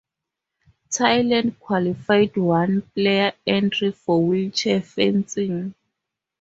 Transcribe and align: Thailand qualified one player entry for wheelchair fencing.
Thailand 0.89 1.59
qualified 1.59 2.35
one 2.35 2.81
player 2.95 3.33
entry 3.45 3.91
for 3.91 4.19
wheelchair 4.25 4.81
fencing. 4.81 5.75